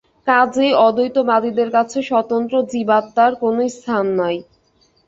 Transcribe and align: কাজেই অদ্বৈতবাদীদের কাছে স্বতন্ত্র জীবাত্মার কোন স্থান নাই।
কাজেই 0.27 0.71
অদ্বৈতবাদীদের 0.79 1.69
কাছে 1.71 1.97
স্বতন্ত্র 2.09 2.55
জীবাত্মার 2.71 3.31
কোন 3.41 3.55
স্থান 3.75 4.05
নাই। 4.19 4.37